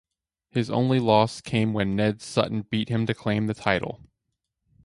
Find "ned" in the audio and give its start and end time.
1.95-2.23